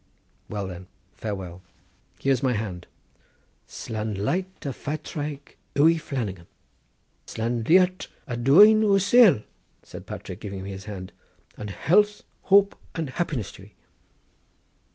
[0.49, 1.61] "Well then, farewell!
[2.17, 6.47] Here's my hand!—Slan leat a Phatraic ui Flannagan!"
[7.27, 9.43] "Slan leat a dhuine uasail!"
[9.83, 11.11] said Patrick, giving me his hand;
[11.55, 13.73] "and health, hope and happiness to ye."